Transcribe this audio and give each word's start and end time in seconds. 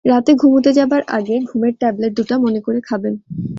রাতে 0.05 0.31
ঘুমুতে 0.33 0.71
যাবার 0.73 1.01
আগে 1.09 1.35
ঘুমের 1.49 1.73
ট্যাবলেট 1.79 2.11
দুটা 2.17 2.35
মনে 2.37 2.59
করে 2.61 2.79
খাবেন। 2.81 3.13